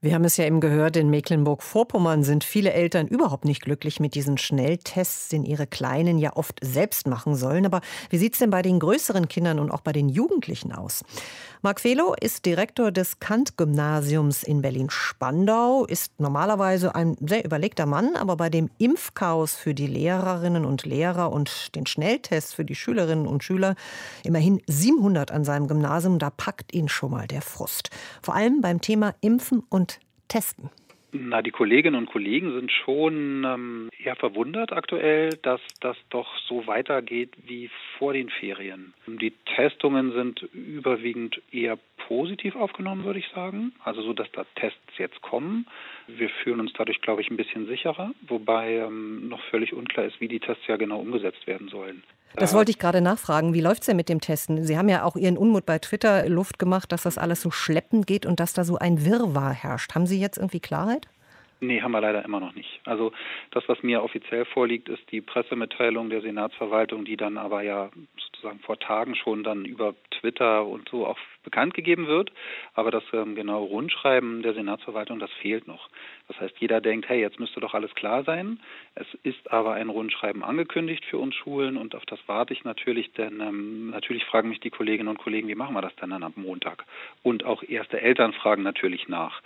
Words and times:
wir 0.00 0.14
haben 0.14 0.22
es 0.22 0.36
ja 0.36 0.44
eben 0.44 0.60
gehört, 0.60 0.96
in 0.96 1.10
Mecklenburg-Vorpommern 1.10 2.22
sind 2.22 2.44
viele 2.44 2.72
Eltern 2.72 3.08
überhaupt 3.08 3.44
nicht 3.44 3.62
glücklich 3.62 3.98
mit 3.98 4.14
diesen 4.14 4.38
Schnelltests, 4.38 5.28
den 5.28 5.44
ihre 5.44 5.66
Kleinen 5.66 6.18
ja 6.18 6.36
oft 6.36 6.60
selbst 6.62 7.08
machen 7.08 7.34
sollen. 7.34 7.66
Aber 7.66 7.80
wie 8.08 8.18
sieht 8.18 8.34
es 8.34 8.38
denn 8.38 8.50
bei 8.50 8.62
den 8.62 8.78
größeren 8.78 9.26
Kindern 9.26 9.58
und 9.58 9.72
auch 9.72 9.80
bei 9.80 9.90
den 9.92 10.08
Jugendlichen 10.08 10.70
aus? 10.70 11.02
Marc 11.62 11.80
Felo 11.80 12.14
ist 12.20 12.46
Direktor 12.46 12.92
des 12.92 13.18
Kant-Gymnasiums 13.18 14.44
in 14.44 14.62
Berlin-Spandau, 14.62 15.84
ist 15.86 16.20
normalerweise 16.20 16.94
ein 16.94 17.16
sehr 17.20 17.44
überlegter 17.44 17.84
Mann, 17.84 18.14
aber 18.14 18.36
bei 18.36 18.50
dem 18.50 18.70
Impfchaos 18.78 19.56
für 19.56 19.74
die 19.74 19.88
Lehrerinnen 19.88 20.64
und 20.64 20.86
Lehrer 20.86 21.32
und 21.32 21.74
den 21.74 21.86
Schnelltests 21.86 22.52
für 22.52 22.64
die 22.64 22.76
Schülerinnen 22.76 23.26
und 23.26 23.42
Schüler, 23.42 23.74
immerhin 24.22 24.62
700 24.68 25.32
an 25.32 25.42
seinem 25.42 25.66
Gymnasium, 25.66 26.20
da 26.20 26.30
packt 26.30 26.72
ihn 26.72 26.88
schon 26.88 27.10
mal 27.10 27.26
der 27.26 27.42
Frust. 27.42 27.90
Vor 28.22 28.36
allem 28.36 28.60
beim 28.60 28.80
Thema 28.80 29.16
Impfen 29.20 29.64
und 29.68 29.87
testen? 30.28 30.70
Na, 31.10 31.40
die 31.40 31.50
Kolleginnen 31.50 31.96
und 31.96 32.10
Kollegen 32.10 32.52
sind 32.52 32.70
schon 32.70 33.42
ähm, 33.44 33.88
eher 33.98 34.14
verwundert 34.14 34.72
aktuell, 34.72 35.30
dass 35.40 35.60
das 35.80 35.96
doch 36.10 36.28
so 36.46 36.66
weitergeht 36.66 37.30
wie 37.46 37.70
vor 37.96 38.12
den 38.12 38.28
Ferien. 38.28 38.92
Die 39.06 39.32
Testungen 39.56 40.12
sind 40.12 40.42
überwiegend 40.52 41.40
eher 41.50 41.78
positiv 42.08 42.56
aufgenommen, 42.56 43.04
würde 43.04 43.20
ich 43.20 43.28
sagen. 43.34 43.72
Also 43.82 44.02
so, 44.02 44.12
dass 44.12 44.30
da 44.32 44.44
Tests 44.56 44.98
jetzt 44.98 45.22
kommen. 45.22 45.66
Wir 46.08 46.28
fühlen 46.28 46.60
uns 46.60 46.74
dadurch, 46.74 47.00
glaube 47.00 47.22
ich, 47.22 47.30
ein 47.30 47.38
bisschen 47.38 47.66
sicherer, 47.66 48.12
wobei 48.26 48.74
ähm, 48.74 49.28
noch 49.28 49.42
völlig 49.44 49.72
unklar 49.72 50.04
ist, 50.04 50.20
wie 50.20 50.28
die 50.28 50.40
Tests 50.40 50.66
ja 50.66 50.76
genau 50.76 51.00
umgesetzt 51.00 51.46
werden 51.46 51.68
sollen. 51.68 52.02
Das 52.34 52.54
wollte 52.54 52.70
ich 52.70 52.78
gerade 52.78 53.00
nachfragen. 53.00 53.52
Wie 53.52 53.60
läuft 53.60 53.82
es 53.82 53.86
denn 53.86 53.96
mit 53.96 54.08
dem 54.08 54.20
Testen? 54.20 54.64
Sie 54.64 54.78
haben 54.78 54.88
ja 54.88 55.02
auch 55.02 55.16
Ihren 55.16 55.36
Unmut 55.36 55.66
bei 55.66 55.78
Twitter 55.78 56.28
Luft 56.28 56.58
gemacht, 56.58 56.92
dass 56.92 57.02
das 57.02 57.18
alles 57.18 57.42
so 57.42 57.50
schleppend 57.50 58.06
geht 58.06 58.26
und 58.26 58.38
dass 58.38 58.52
da 58.52 58.64
so 58.64 58.78
ein 58.78 59.04
Wirrwarr 59.04 59.52
herrscht. 59.52 59.94
Haben 59.94 60.06
Sie 60.06 60.20
jetzt 60.20 60.38
irgendwie 60.38 60.60
Klarheit? 60.60 61.08
Nee, 61.60 61.82
haben 61.82 61.90
wir 61.90 62.00
leider 62.00 62.24
immer 62.24 62.38
noch 62.38 62.54
nicht. 62.54 62.80
Also 62.84 63.12
das, 63.50 63.68
was 63.68 63.82
mir 63.82 64.04
offiziell 64.04 64.44
vorliegt, 64.44 64.88
ist 64.88 65.10
die 65.10 65.20
Pressemitteilung 65.20 66.08
der 66.08 66.20
Senatsverwaltung, 66.20 67.04
die 67.04 67.16
dann 67.16 67.36
aber 67.36 67.62
ja 67.62 67.90
sozusagen 68.16 68.60
vor 68.60 68.78
Tagen 68.78 69.16
schon 69.16 69.42
dann 69.42 69.64
über 69.64 69.94
Twitter 70.10 70.64
und 70.64 70.88
so 70.88 71.04
auch 71.04 71.18
bekannt 71.42 71.74
gegeben 71.74 72.06
wird. 72.06 72.30
Aber 72.74 72.92
das 72.92 73.02
ähm, 73.12 73.34
genaue 73.34 73.66
Rundschreiben 73.66 74.42
der 74.42 74.54
Senatsverwaltung, 74.54 75.18
das 75.18 75.32
fehlt 75.42 75.66
noch. 75.66 75.88
Das 76.28 76.38
heißt, 76.38 76.54
jeder 76.60 76.80
denkt, 76.80 77.08
hey, 77.08 77.20
jetzt 77.20 77.40
müsste 77.40 77.58
doch 77.58 77.74
alles 77.74 77.92
klar 77.96 78.22
sein. 78.22 78.60
Es 78.94 79.06
ist 79.24 79.50
aber 79.50 79.72
ein 79.72 79.88
Rundschreiben 79.88 80.44
angekündigt 80.44 81.04
für 81.06 81.18
uns 81.18 81.34
Schulen 81.34 81.76
und 81.76 81.96
auf 81.96 82.06
das 82.06 82.20
warte 82.26 82.52
ich 82.52 82.62
natürlich, 82.62 83.12
denn 83.14 83.40
ähm, 83.40 83.90
natürlich 83.90 84.24
fragen 84.26 84.48
mich 84.48 84.60
die 84.60 84.70
Kolleginnen 84.70 85.08
und 85.08 85.18
Kollegen, 85.18 85.48
wie 85.48 85.56
machen 85.56 85.74
wir 85.74 85.82
das 85.82 85.96
denn 85.96 86.10
dann 86.10 86.22
am 86.22 86.34
Montag? 86.36 86.84
Und 87.24 87.44
auch 87.44 87.64
erste 87.64 88.00
Eltern 88.00 88.32
fragen 88.32 88.62
natürlich 88.62 89.08
nach. 89.08 89.42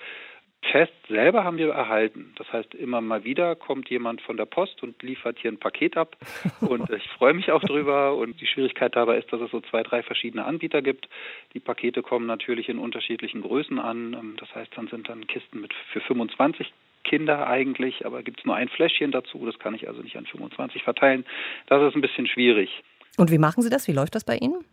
Test 0.62 0.92
selber 1.08 1.44
haben 1.44 1.58
wir 1.58 1.70
erhalten. 1.72 2.32
Das 2.36 2.50
heißt, 2.52 2.74
immer 2.74 3.00
mal 3.00 3.24
wieder 3.24 3.56
kommt 3.56 3.90
jemand 3.90 4.22
von 4.22 4.36
der 4.36 4.44
Post 4.44 4.82
und 4.82 5.02
liefert 5.02 5.38
hier 5.38 5.50
ein 5.50 5.58
Paket 5.58 5.96
ab. 5.96 6.16
Und 6.60 6.88
ich 6.90 7.06
freue 7.18 7.34
mich 7.34 7.50
auch 7.50 7.62
drüber. 7.62 8.14
Und 8.14 8.40
die 8.40 8.46
Schwierigkeit 8.46 8.94
dabei 8.94 9.18
ist, 9.18 9.32
dass 9.32 9.40
es 9.40 9.50
so 9.50 9.60
zwei, 9.60 9.82
drei 9.82 10.02
verschiedene 10.02 10.44
Anbieter 10.44 10.80
gibt. 10.80 11.08
Die 11.52 11.60
Pakete 11.60 12.02
kommen 12.02 12.26
natürlich 12.26 12.68
in 12.68 12.78
unterschiedlichen 12.78 13.42
Größen 13.42 13.78
an. 13.78 14.14
Ähm, 14.14 14.36
das 14.38 14.54
heißt, 14.54 14.70
dann 14.76 14.88
sind 14.88 15.08
dann 15.08 15.26
Kisten 15.26 15.60
mit 15.60 15.74
für 15.92 16.00
25 16.00 16.72
Kinder 17.04 17.46
eigentlich, 17.48 18.06
aber 18.06 18.22
gibt 18.22 18.38
es 18.38 18.46
nur 18.46 18.54
ein 18.54 18.68
Fläschchen 18.68 19.10
dazu. 19.10 19.44
Das 19.44 19.58
kann 19.58 19.74
ich 19.74 19.88
also 19.88 20.00
nicht 20.00 20.16
an 20.16 20.26
25 20.26 20.84
verteilen. 20.84 21.24
Das 21.66 21.82
ist 21.82 21.96
ein 21.96 22.00
bisschen 22.00 22.28
schwierig. 22.28 22.82
Und 23.16 23.30
wie 23.30 23.38
machen 23.38 23.62
Sie 23.62 23.70
das? 23.70 23.88
Wie 23.88 23.92
läuft 23.92 24.14
das 24.14 24.24
bei 24.24 24.36
Ihnen? 24.36 24.64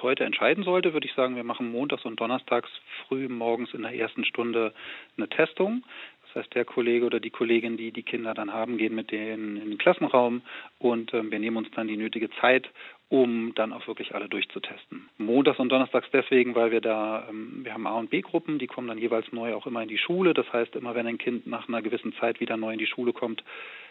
Das 0.00 0.04
heute 0.04 0.24
entscheiden 0.24 0.64
sollte, 0.64 0.94
würde 0.94 1.06
ich 1.06 1.12
sagen, 1.12 1.36
wir 1.36 1.44
machen 1.44 1.70
montags 1.70 2.06
und 2.06 2.18
donnerstags 2.18 2.70
früh 3.06 3.28
morgens 3.28 3.74
in 3.74 3.82
der 3.82 3.94
ersten 3.94 4.24
Stunde 4.24 4.72
eine 5.18 5.28
Testung. 5.28 5.84
Das 6.22 6.36
heißt, 6.36 6.54
der 6.54 6.64
Kollege 6.64 7.04
oder 7.04 7.20
die 7.20 7.28
Kollegin, 7.28 7.76
die 7.76 7.92
die 7.92 8.02
Kinder 8.02 8.32
dann 8.32 8.50
haben, 8.50 8.78
gehen 8.78 8.94
mit 8.94 9.10
denen 9.10 9.58
in 9.58 9.68
den 9.68 9.76
Klassenraum 9.76 10.40
und 10.78 11.12
äh, 11.12 11.30
wir 11.30 11.38
nehmen 11.38 11.58
uns 11.58 11.70
dann 11.72 11.86
die 11.86 11.98
nötige 11.98 12.30
Zeit, 12.40 12.70
um 13.10 13.52
dann 13.56 13.72
auch 13.72 13.88
wirklich 13.88 14.14
alle 14.14 14.28
durchzutesten. 14.28 15.08
Montags 15.18 15.58
und 15.58 15.68
Donnerstags 15.68 16.06
deswegen, 16.12 16.54
weil 16.54 16.70
wir 16.70 16.80
da, 16.80 17.26
ähm, 17.28 17.64
wir 17.64 17.74
haben 17.74 17.86
A- 17.88 17.98
und 17.98 18.08
B-Gruppen, 18.08 18.60
die 18.60 18.68
kommen 18.68 18.86
dann 18.86 18.98
jeweils 18.98 19.26
neu 19.32 19.52
auch 19.54 19.66
immer 19.66 19.82
in 19.82 19.88
die 19.88 19.98
Schule. 19.98 20.32
Das 20.32 20.50
heißt, 20.52 20.76
immer 20.76 20.94
wenn 20.94 21.08
ein 21.08 21.18
Kind 21.18 21.44
nach 21.44 21.68
einer 21.68 21.82
gewissen 21.82 22.14
Zeit 22.20 22.38
wieder 22.38 22.56
neu 22.56 22.72
in 22.72 22.78
die 22.78 22.86
Schule 22.86 23.12
kommt, 23.12 23.42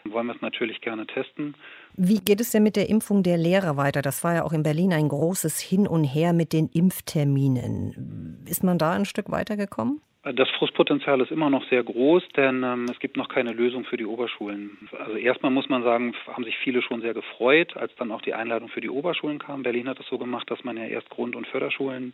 wollen 0.04 0.26
wir 0.26 0.34
es 0.34 0.40
natürlich 0.40 0.80
gerne 0.80 1.06
testen. 1.06 1.54
Wie 1.96 2.18
geht 2.18 2.40
es 2.40 2.50
denn 2.50 2.62
mit 2.62 2.76
der 2.76 2.88
Impfung 2.88 3.22
der 3.22 3.36
Lehrer 3.36 3.76
weiter? 3.76 4.00
Das 4.00 4.24
war 4.24 4.34
ja 4.34 4.42
auch 4.42 4.54
in 4.54 4.62
Berlin 4.62 4.94
ein 4.94 5.08
großes 5.08 5.60
Hin 5.60 5.86
und 5.86 6.04
Her 6.04 6.32
mit 6.32 6.54
den 6.54 6.70
Impfterminen. 6.72 8.42
Ist 8.48 8.64
man 8.64 8.78
da 8.78 8.92
ein 8.92 9.04
Stück 9.04 9.30
weitergekommen? 9.30 10.00
Das 10.22 10.50
Frustpotenzial 10.50 11.22
ist 11.22 11.30
immer 11.30 11.48
noch 11.48 11.66
sehr 11.70 11.82
groß, 11.82 12.22
denn 12.36 12.62
ähm, 12.62 12.84
es 12.90 12.98
gibt 12.98 13.16
noch 13.16 13.30
keine 13.30 13.52
Lösung 13.52 13.84
für 13.84 13.96
die 13.96 14.04
Oberschulen. 14.04 14.76
Also 14.98 15.16
erstmal 15.16 15.50
muss 15.50 15.70
man 15.70 15.82
sagen, 15.82 16.14
haben 16.26 16.44
sich 16.44 16.58
viele 16.58 16.82
schon 16.82 17.00
sehr 17.00 17.14
gefreut, 17.14 17.74
als 17.74 17.94
dann 17.96 18.12
auch 18.12 18.20
die 18.20 18.34
Einladung 18.34 18.68
für 18.68 18.82
die 18.82 18.90
Oberschulen 18.90 19.38
kam. 19.38 19.62
Berlin 19.62 19.88
hat 19.88 19.98
es 19.98 20.06
so 20.08 20.18
gemacht, 20.18 20.50
dass 20.50 20.62
man 20.62 20.76
ja 20.76 20.84
erst 20.84 21.08
Grund- 21.08 21.36
und 21.36 21.46
Förderschulen 21.46 22.12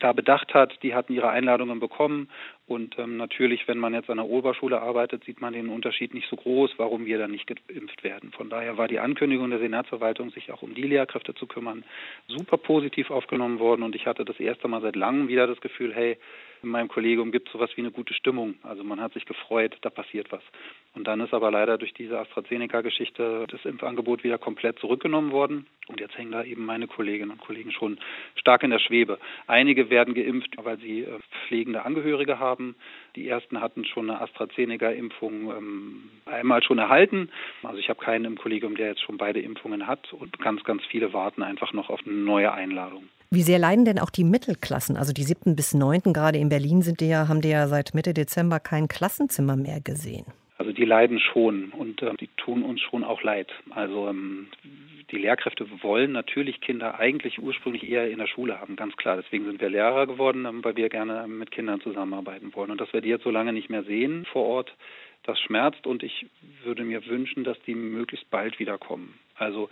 da 0.00 0.12
bedacht 0.12 0.54
hat. 0.54 0.82
Die 0.82 0.92
hatten 0.92 1.12
ihre 1.12 1.28
Einladungen 1.28 1.78
bekommen. 1.78 2.28
Und 2.66 2.98
ähm, 2.98 3.16
natürlich, 3.16 3.68
wenn 3.68 3.78
man 3.78 3.94
jetzt 3.94 4.10
an 4.10 4.16
der 4.16 4.26
Oberschule 4.26 4.80
arbeitet, 4.82 5.22
sieht 5.22 5.40
man 5.40 5.52
den 5.52 5.68
Unterschied 5.68 6.14
nicht 6.14 6.28
so 6.28 6.34
groß, 6.34 6.72
warum 6.78 7.06
wir 7.06 7.18
dann 7.18 7.30
nicht 7.30 7.46
geimpft 7.46 8.02
werden. 8.02 8.32
Von 8.32 8.50
daher 8.50 8.76
war 8.76 8.88
die 8.88 8.98
Ankündigung 8.98 9.50
der 9.50 9.60
Senatsverwaltung, 9.60 10.30
sich 10.30 10.50
auch 10.50 10.62
um 10.62 10.74
die 10.74 10.82
Lehrkräfte 10.82 11.34
zu 11.34 11.46
kümmern, 11.46 11.84
super 12.26 12.56
positiv 12.56 13.10
aufgenommen 13.10 13.60
worden. 13.60 13.84
Und 13.84 13.94
ich 13.94 14.06
hatte 14.06 14.24
das 14.24 14.40
erste 14.40 14.66
Mal 14.66 14.80
seit 14.80 14.96
langem 14.96 15.28
wieder 15.28 15.46
das 15.46 15.60
Gefühl, 15.60 15.94
hey, 15.94 16.16
in 16.62 16.68
meinem 16.68 16.88
Kollegium 16.88 17.32
gibt 17.32 17.48
es 17.48 17.52
sowas 17.52 17.70
wie 17.74 17.80
eine 17.80 17.90
gute 17.90 18.14
Stimmung. 18.14 18.56
Also 18.62 18.84
man 18.84 19.00
hat 19.00 19.12
sich 19.14 19.24
gefreut, 19.24 19.76
da 19.82 19.90
passiert 19.90 20.30
was. 20.30 20.42
Und 20.94 21.06
dann 21.06 21.20
ist 21.20 21.32
aber 21.32 21.50
leider 21.50 21.78
durch 21.78 21.94
diese 21.94 22.18
AstraZeneca-Geschichte 22.18 23.46
das 23.48 23.64
Impfangebot 23.64 24.24
wieder 24.24 24.38
komplett 24.38 24.78
zurückgenommen 24.78 25.30
worden. 25.30 25.66
Und 25.88 26.00
jetzt 26.00 26.18
hängen 26.18 26.32
da 26.32 26.42
eben 26.42 26.64
meine 26.64 26.86
Kolleginnen 26.86 27.30
und 27.30 27.40
Kollegen 27.40 27.72
schon 27.72 27.98
stark 28.34 28.62
in 28.62 28.70
der 28.70 28.80
Schwebe. 28.80 29.18
Einige 29.46 29.88
werden 29.90 30.14
geimpft, 30.14 30.54
weil 30.56 30.78
sie 30.78 31.02
äh, 31.02 31.18
pflegende 31.46 31.84
Angehörige 31.84 32.38
haben. 32.38 32.74
Die 33.16 33.28
ersten 33.28 33.60
hatten 33.60 33.84
schon 33.84 34.10
eine 34.10 34.20
AstraZeneca-Impfung 34.20 35.50
ähm, 35.56 36.10
einmal 36.26 36.62
schon 36.62 36.78
erhalten. 36.78 37.30
Also 37.62 37.78
ich 37.78 37.88
habe 37.88 38.04
keinen 38.04 38.24
im 38.24 38.38
Kollegium, 38.38 38.76
der 38.76 38.88
jetzt 38.88 39.02
schon 39.02 39.16
beide 39.16 39.40
Impfungen 39.40 39.86
hat. 39.86 40.12
Und 40.12 40.38
ganz, 40.40 40.64
ganz 40.64 40.84
viele 40.86 41.12
warten 41.12 41.42
einfach 41.42 41.72
noch 41.72 41.88
auf 41.88 42.00
eine 42.04 42.14
neue 42.14 42.52
Einladung. 42.52 43.08
Wie 43.32 43.42
sehr 43.42 43.60
leiden 43.60 43.84
denn 43.84 44.00
auch 44.00 44.10
die 44.10 44.24
Mittelklassen? 44.24 44.96
Also 44.96 45.12
die 45.12 45.22
siebten 45.22 45.54
bis 45.54 45.72
neunten, 45.72 46.12
gerade 46.12 46.38
in 46.38 46.48
Berlin 46.48 46.82
sind 46.82 47.00
die 47.00 47.08
ja, 47.08 47.28
haben 47.28 47.40
die 47.40 47.50
ja 47.50 47.68
seit 47.68 47.94
Mitte 47.94 48.12
Dezember 48.12 48.58
kein 48.58 48.88
Klassenzimmer 48.88 49.54
mehr 49.54 49.80
gesehen. 49.80 50.26
Also 50.58 50.72
die 50.72 50.84
leiden 50.84 51.20
schon 51.20 51.70
und 51.70 52.02
äh, 52.02 52.12
die 52.18 52.28
tun 52.36 52.64
uns 52.64 52.80
schon 52.80 53.04
auch 53.04 53.22
leid. 53.22 53.46
Also 53.70 54.08
ähm, 54.08 54.48
die 55.12 55.18
Lehrkräfte 55.18 55.64
wollen 55.80 56.10
natürlich 56.10 56.60
Kinder 56.60 56.98
eigentlich 56.98 57.40
ursprünglich 57.40 57.88
eher 57.88 58.10
in 58.10 58.18
der 58.18 58.26
Schule 58.26 58.60
haben, 58.60 58.74
ganz 58.74 58.96
klar. 58.96 59.16
Deswegen 59.16 59.44
sind 59.44 59.60
wir 59.60 59.70
Lehrer 59.70 60.08
geworden, 60.08 60.44
ähm, 60.46 60.64
weil 60.64 60.74
wir 60.74 60.88
gerne 60.88 61.28
mit 61.28 61.52
Kindern 61.52 61.80
zusammenarbeiten 61.80 62.52
wollen. 62.56 62.72
Und 62.72 62.80
dass 62.80 62.92
wir 62.92 63.00
die 63.00 63.10
jetzt 63.10 63.22
so 63.22 63.30
lange 63.30 63.52
nicht 63.52 63.70
mehr 63.70 63.84
sehen 63.84 64.26
vor 64.32 64.44
Ort, 64.44 64.74
das 65.22 65.38
schmerzt 65.38 65.86
und 65.86 66.02
ich 66.02 66.26
würde 66.64 66.82
mir 66.82 67.06
wünschen, 67.06 67.44
dass 67.44 67.60
die 67.60 67.76
möglichst 67.76 68.28
bald 68.28 68.58
wiederkommen. 68.58 69.14
Also 69.36 69.68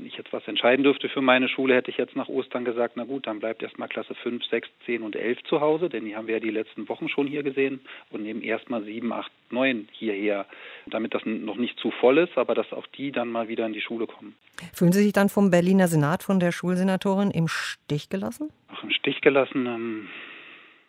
wenn 0.00 0.06
ich 0.06 0.16
jetzt 0.16 0.32
was 0.32 0.48
entscheiden 0.48 0.82
dürfte 0.82 1.10
für 1.10 1.20
meine 1.20 1.46
Schule, 1.46 1.74
hätte 1.74 1.90
ich 1.90 1.98
jetzt 1.98 2.16
nach 2.16 2.28
Ostern 2.28 2.64
gesagt, 2.64 2.94
na 2.96 3.04
gut, 3.04 3.26
dann 3.26 3.38
bleibt 3.38 3.62
erstmal 3.62 3.86
Klasse 3.86 4.14
5, 4.14 4.42
6, 4.46 4.66
10 4.86 5.02
und 5.02 5.14
11 5.14 5.42
zu 5.44 5.60
Hause, 5.60 5.90
denn 5.90 6.06
die 6.06 6.16
haben 6.16 6.26
wir 6.26 6.34
ja 6.34 6.40
die 6.40 6.50
letzten 6.50 6.88
Wochen 6.88 7.10
schon 7.10 7.26
hier 7.26 7.42
gesehen 7.42 7.80
und 8.10 8.22
nehmen 8.22 8.40
erstmal 8.40 8.82
7, 8.82 9.12
8, 9.12 9.30
9 9.50 9.88
hierher, 9.92 10.46
damit 10.86 11.12
das 11.12 11.26
noch 11.26 11.56
nicht 11.56 11.78
zu 11.78 11.90
voll 11.90 12.16
ist, 12.16 12.38
aber 12.38 12.54
dass 12.54 12.72
auch 12.72 12.86
die 12.86 13.12
dann 13.12 13.28
mal 13.28 13.48
wieder 13.48 13.66
in 13.66 13.74
die 13.74 13.82
Schule 13.82 14.06
kommen. 14.06 14.34
Fühlen 14.72 14.92
Sie 14.92 15.02
sich 15.02 15.12
dann 15.12 15.28
vom 15.28 15.50
Berliner 15.50 15.86
Senat, 15.86 16.22
von 16.22 16.40
der 16.40 16.52
Schulsenatorin 16.52 17.30
im 17.30 17.46
Stich 17.46 18.08
gelassen? 18.08 18.50
Ach, 18.72 18.82
im 18.82 18.90
Stich 18.90 19.20
gelassen, 19.20 19.66
ähm, 19.66 20.08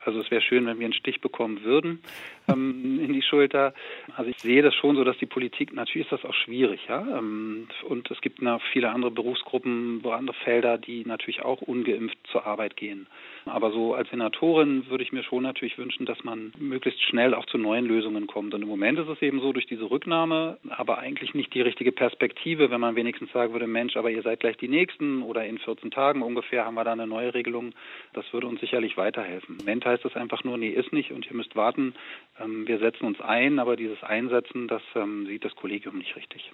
also 0.04 0.20
es 0.20 0.32
wäre 0.32 0.42
schön, 0.42 0.66
wenn 0.66 0.80
wir 0.80 0.86
einen 0.86 0.94
Stich 0.94 1.22
bekommen 1.22 1.64
würden 1.64 2.02
ähm, 2.48 3.00
in 3.04 3.14
die 3.14 3.22
Schulter. 3.22 3.74
Also 4.16 4.30
ich 4.30 4.40
sehe 4.40 4.62
das 4.62 4.74
schon 4.76 4.96
so, 4.96 5.04
dass 5.04 5.18
die 5.18 5.26
Politik, 5.26 5.74
natürlich 5.74 6.08
ist 6.08 6.12
das 6.12 6.26
auch 6.30 6.34
schwierig, 6.34 6.82
ja. 6.88 7.06
Ähm, 7.18 7.68
und 7.88 8.10
es 8.10 8.22
gibt 8.22 8.42
noch 8.42 8.62
viele 8.74 8.90
andere 8.90 9.12
Berufsgruppen, 9.12 10.02
andere 10.06 10.36
Felder, 10.44 10.78
die 10.78 11.06
natürlich 11.06 11.42
auch 11.42 11.62
ungeimpft 11.62 12.18
zur 12.32 12.46
Arbeit 12.46 12.76
gehen. 12.76 13.08
Aber 13.46 13.72
so 13.72 13.96
als 13.96 14.10
Senatorin 14.10 14.88
würde 14.90 15.04
ich 15.04 15.12
mir 15.12 15.24
schon 15.24 15.44
natürlich 15.44 15.78
wünschen, 15.78 16.06
dass 16.06 16.24
man 16.24 16.52
möglichst 16.60 17.02
schnell 17.02 17.34
auch 17.34 17.46
zu 17.48 17.58
neuen 17.58 17.86
Lösungen 17.86 18.28
kommt. 18.28 18.54
Und 18.54 18.62
im 18.62 18.68
Moment 18.68 19.00
ist 19.00 19.08
es 19.08 19.22
eben 19.22 19.40
so 19.40 19.52
durch 19.52 19.66
diese 19.66 19.90
Rücknahme, 19.90 20.58
aber 20.70 21.00
eigentlich 21.00 21.34
nicht 21.34 21.54
die 21.54 21.62
richtige 21.62 21.92
Perspektive, 21.92 22.70
wenn 22.70 22.80
man 22.80 22.96
wenigstens 22.96 23.32
sagen 23.32 23.54
würde, 23.54 23.68
Mensch, 23.68 23.98
aber 23.98 24.12
ihr 24.12 24.22
seid 24.22 24.42
gleich 24.42 24.58
die 24.58 24.68
Nächsten 24.68 25.24
oder 25.24 25.46
in 25.46 25.58
14 25.58 25.90
Tagen 25.92 26.22
ungefähr 26.22 26.66
haben 26.66 26.76
wir 26.76 26.84
da 26.84 26.92
eine 26.92 27.08
neue 27.08 27.34
Regelung. 27.34 27.74
Das 28.14 28.32
würde 28.32 28.48
uns 28.48 28.60
sicherlich 28.60 28.98
weiterhelfen. 28.98 29.58
Moment 29.58 29.86
heißt 29.92 30.06
es 30.06 30.16
einfach 30.16 30.44
nur, 30.44 30.58
nee, 30.58 30.70
ist 30.70 30.92
nicht 30.94 31.12
und 31.12 31.26
ihr 31.26 31.36
müsst 31.36 31.56
warten. 31.56 31.94
Ähm, 32.40 32.68
wir 32.68 32.80
setzen 32.80 33.06
uns 33.06 33.20
ein, 33.22 33.60
aber 33.60 33.76
dieses 33.76 34.02
Einsetzen, 34.04 34.68
das 34.68 34.82
ähm, 34.96 35.26
sieht 35.28 35.46
das 35.46 35.56
Kollegium 35.56 35.98
nicht 35.98 36.16
richtig. 36.16 36.52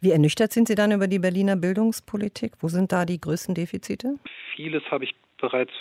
Wie 0.00 0.10
ernüchtert 0.10 0.52
sind 0.52 0.68
Sie 0.68 0.74
dann 0.74 0.92
über 0.92 1.06
die 1.06 1.18
Berliner 1.18 1.56
Bildungspolitik? 1.56 2.52
Wo 2.60 2.68
sind 2.68 2.92
da 2.92 3.04
die 3.04 3.20
größten 3.20 3.54
Defizite? 3.54 4.18
Vieles 4.54 4.82
habe 4.90 5.04
ich 5.04 5.14
bereits 5.40 5.72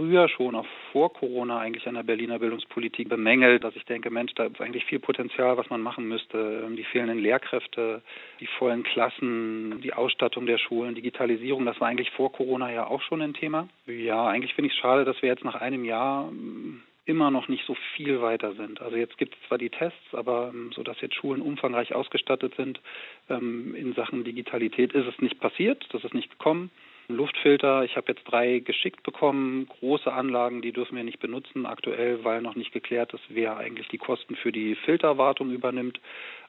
früher 0.00 0.28
schon, 0.30 0.54
auch 0.54 0.66
vor 0.92 1.12
Corona, 1.12 1.58
eigentlich 1.58 1.86
an 1.86 1.94
der 1.94 2.02
Berliner 2.02 2.38
Bildungspolitik 2.38 3.10
bemängelt, 3.10 3.62
dass 3.62 3.76
ich 3.76 3.84
denke, 3.84 4.08
Mensch, 4.08 4.32
da 4.34 4.46
ist 4.46 4.60
eigentlich 4.60 4.86
viel 4.86 4.98
Potenzial, 4.98 5.58
was 5.58 5.68
man 5.68 5.82
machen 5.82 6.08
müsste. 6.08 6.64
Ähm, 6.64 6.76
die 6.76 6.84
fehlenden 6.84 7.18
Lehrkräfte, 7.18 8.00
die 8.40 8.46
vollen 8.46 8.82
Klassen, 8.82 9.82
die 9.82 9.92
Ausstattung 9.92 10.46
der 10.46 10.56
Schulen, 10.56 10.94
Digitalisierung, 10.94 11.66
das 11.66 11.78
war 11.80 11.88
eigentlich 11.88 12.10
vor 12.12 12.32
Corona 12.32 12.72
ja 12.72 12.86
auch 12.86 13.02
schon 13.02 13.20
ein 13.20 13.34
Thema. 13.34 13.68
Ja, 13.86 14.26
eigentlich 14.26 14.54
finde 14.54 14.68
ich 14.70 14.74
es 14.74 14.80
schade, 14.80 15.04
dass 15.04 15.20
wir 15.20 15.28
jetzt 15.28 15.44
nach 15.44 15.56
einem 15.56 15.84
Jahr 15.84 16.28
ähm, 16.30 16.82
immer 17.04 17.30
noch 17.30 17.48
nicht 17.48 17.66
so 17.66 17.76
viel 17.94 18.22
weiter 18.22 18.54
sind. 18.54 18.80
Also 18.80 18.96
jetzt 18.96 19.18
gibt 19.18 19.34
es 19.34 19.48
zwar 19.48 19.58
die 19.58 19.70
Tests, 19.70 20.14
aber 20.14 20.50
ähm, 20.54 20.70
so 20.74 20.82
dass 20.82 21.00
jetzt 21.02 21.16
Schulen 21.16 21.42
umfangreich 21.42 21.94
ausgestattet 21.94 22.54
sind 22.56 22.80
in 23.28 23.92
Sachen 23.94 24.24
Digitalität 24.24 24.92
ist 24.92 25.06
es 25.06 25.16
nicht 25.20 25.38
passiert, 25.38 25.86
das 25.92 26.02
ist 26.02 26.14
nicht 26.14 26.30
gekommen. 26.30 26.70
Luftfilter. 27.14 27.84
Ich 27.84 27.96
habe 27.96 28.12
jetzt 28.12 28.24
drei 28.24 28.58
geschickt 28.58 29.02
bekommen. 29.02 29.66
Große 29.66 30.12
Anlagen, 30.12 30.62
die 30.62 30.72
dürfen 30.72 30.96
wir 30.96 31.04
nicht 31.04 31.20
benutzen 31.20 31.66
aktuell, 31.66 32.24
weil 32.24 32.42
noch 32.42 32.54
nicht 32.54 32.72
geklärt 32.72 33.12
ist, 33.14 33.24
wer 33.28 33.56
eigentlich 33.56 33.88
die 33.88 33.98
Kosten 33.98 34.36
für 34.36 34.52
die 34.52 34.74
Filterwartung 34.74 35.50
übernimmt. 35.50 36.00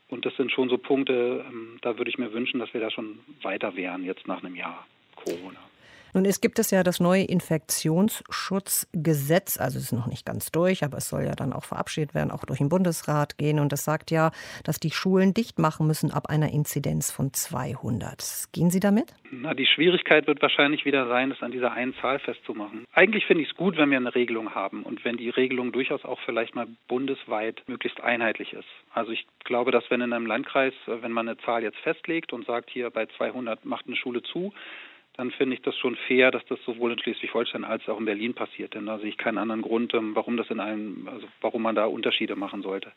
Und 0.09 0.25
das 0.25 0.35
sind 0.35 0.51
schon 0.51 0.69
so 0.69 0.77
Punkte, 0.77 1.45
ähm, 1.47 1.77
da 1.81 1.97
würde 1.97 2.09
ich 2.09 2.17
mir 2.17 2.33
wünschen, 2.33 2.59
dass 2.59 2.73
wir 2.73 2.81
da 2.81 2.91
schon 2.91 3.19
weiter 3.41 3.75
wären 3.75 4.03
jetzt 4.03 4.27
nach 4.27 4.43
einem 4.43 4.55
Jahr 4.55 4.85
Corona. 5.15 5.70
Nun, 6.13 6.25
es 6.25 6.41
gibt 6.41 6.59
es 6.59 6.71
ja 6.71 6.83
das 6.83 6.99
neue 6.99 7.23
Infektionsschutzgesetz, 7.23 9.57
also 9.59 9.77
es 9.77 9.85
ist 9.85 9.93
noch 9.93 10.07
nicht 10.07 10.25
ganz 10.25 10.51
durch, 10.51 10.83
aber 10.83 10.97
es 10.97 11.07
soll 11.07 11.23
ja 11.23 11.35
dann 11.35 11.53
auch 11.53 11.63
verabschiedet 11.63 12.13
werden, 12.13 12.31
auch 12.31 12.43
durch 12.45 12.59
den 12.59 12.67
Bundesrat 12.69 13.37
gehen. 13.37 13.59
Und 13.59 13.71
das 13.71 13.85
sagt 13.85 14.11
ja, 14.11 14.31
dass 14.63 14.79
die 14.79 14.91
Schulen 14.91 15.33
dicht 15.33 15.57
machen 15.59 15.87
müssen 15.87 16.11
ab 16.11 16.29
einer 16.29 16.51
Inzidenz 16.51 17.11
von 17.11 17.33
200. 17.33 18.49
Gehen 18.51 18.69
Sie 18.69 18.81
damit? 18.81 19.13
Na, 19.31 19.53
die 19.53 19.65
Schwierigkeit 19.65 20.27
wird 20.27 20.41
wahrscheinlich 20.41 20.83
wieder 20.83 21.07
sein, 21.07 21.31
es 21.31 21.41
an 21.41 21.51
dieser 21.51 21.71
einen 21.71 21.95
Zahl 22.01 22.19
festzumachen. 22.19 22.83
Eigentlich 22.91 23.25
finde 23.25 23.43
ich 23.43 23.49
es 23.49 23.55
gut, 23.55 23.77
wenn 23.77 23.89
wir 23.89 23.97
eine 23.97 24.13
Regelung 24.13 24.53
haben 24.53 24.83
und 24.83 25.05
wenn 25.05 25.15
die 25.15 25.29
Regelung 25.29 25.71
durchaus 25.71 26.03
auch 26.03 26.19
vielleicht 26.25 26.55
mal 26.55 26.67
bundesweit 26.89 27.63
möglichst 27.67 28.01
einheitlich 28.01 28.51
ist. 28.51 28.67
Also 28.93 29.11
ich 29.11 29.25
glaube, 29.45 29.71
dass 29.71 29.89
wenn 29.89 30.01
in 30.01 30.11
einem 30.11 30.25
Landkreis, 30.25 30.73
wenn 30.85 31.13
man 31.13 31.29
eine 31.29 31.37
Zahl 31.39 31.63
jetzt 31.63 31.79
festlegt 31.79 32.33
und 32.33 32.45
sagt, 32.45 32.69
hier 32.69 32.89
bei 32.89 33.05
200 33.05 33.63
macht 33.63 33.87
eine 33.87 33.95
Schule 33.95 34.21
zu, 34.21 34.53
dann 35.21 35.29
finde 35.29 35.55
ich 35.55 35.61
das 35.61 35.77
schon 35.77 35.95
fair, 36.07 36.31
dass 36.31 36.43
das 36.47 36.57
sowohl 36.65 36.93
in 36.93 36.99
Schleswig-Holstein 36.99 37.63
als 37.63 37.87
auch 37.87 37.99
in 37.99 38.05
Berlin 38.05 38.33
passiert. 38.33 38.73
Denn 38.73 38.87
da 38.87 38.97
sehe 38.97 39.09
ich 39.09 39.17
keinen 39.17 39.37
anderen 39.37 39.61
Grund, 39.61 39.93
ähm, 39.93 40.15
warum 40.15 40.35
das 40.35 40.49
in 40.49 40.59
einem, 40.59 41.07
also 41.07 41.27
warum 41.41 41.61
man 41.61 41.75
da 41.75 41.85
Unterschiede 41.85 42.35
machen 42.35 42.63
sollte. 42.63 42.91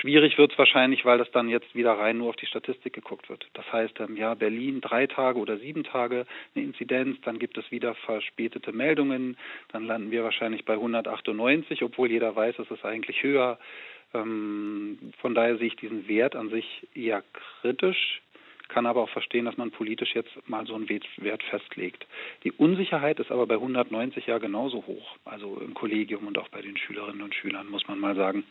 Schwierig 0.00 0.36
wird 0.36 0.52
es 0.52 0.58
wahrscheinlich, 0.58 1.06
weil 1.06 1.16
das 1.16 1.30
dann 1.30 1.48
jetzt 1.48 1.74
wieder 1.74 1.92
rein 1.92 2.18
nur 2.18 2.28
auf 2.28 2.36
die 2.36 2.44
Statistik 2.44 2.92
geguckt 2.92 3.30
wird. 3.30 3.48
Das 3.54 3.64
heißt, 3.72 3.98
ähm, 4.00 4.18
ja, 4.18 4.34
Berlin 4.34 4.82
drei 4.82 5.06
Tage 5.06 5.38
oder 5.38 5.56
sieben 5.56 5.84
Tage 5.84 6.26
eine 6.54 6.66
Inzidenz, 6.66 7.18
dann 7.22 7.38
gibt 7.38 7.56
es 7.56 7.70
wieder 7.70 7.94
verspätete 7.94 8.72
Meldungen, 8.72 9.38
dann 9.68 9.86
landen 9.86 10.10
wir 10.10 10.24
wahrscheinlich 10.24 10.66
bei 10.66 10.74
198, 10.74 11.82
obwohl 11.82 12.10
jeder 12.10 12.36
weiß, 12.36 12.58
es 12.58 12.70
ist 12.70 12.84
eigentlich 12.84 13.22
höher. 13.22 13.58
Ähm, 14.12 14.98
von 15.22 15.34
daher 15.34 15.56
sehe 15.56 15.68
ich 15.68 15.76
diesen 15.76 16.06
Wert 16.08 16.36
an 16.36 16.50
sich 16.50 16.86
eher 16.94 17.22
kritisch 17.62 18.20
kann 18.68 18.86
aber 18.86 19.02
auch 19.02 19.10
verstehen, 19.10 19.44
dass 19.44 19.56
man 19.56 19.70
politisch 19.70 20.14
jetzt 20.14 20.30
mal 20.48 20.66
so 20.66 20.74
einen 20.74 20.88
Wert 20.88 21.42
festlegt. 21.44 22.06
Die 22.44 22.52
Unsicherheit 22.52 23.20
ist 23.20 23.30
aber 23.30 23.46
bei 23.46 23.54
190 23.54 24.26
ja 24.26 24.38
genauso 24.38 24.84
hoch, 24.86 25.16
also 25.24 25.60
im 25.60 25.74
Kollegium 25.74 26.26
und 26.26 26.38
auch 26.38 26.48
bei 26.48 26.62
den 26.62 26.76
Schülerinnen 26.76 27.22
und 27.22 27.34
Schülern, 27.34 27.68
muss 27.68 27.86
man 27.88 27.98
mal 27.98 28.14
sagen. 28.14 28.44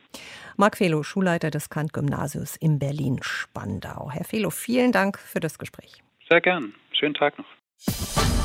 Marc 0.57 0.77
Felo, 0.77 1.03
Schulleiter 1.03 1.49
des 1.49 1.69
Kant-Gymnasiums 1.69 2.55
in 2.57 2.79
Berlin-Spandau. 2.79 4.09
Herr 4.11 4.25
Felo, 4.25 4.49
vielen 4.49 4.91
Dank 4.91 5.19
für 5.19 5.39
das 5.39 5.57
Gespräch. 5.59 6.03
Sehr 6.29 6.41
gern. 6.41 6.73
Schönen 6.91 7.13
Tag 7.13 7.37
noch. 7.37 8.40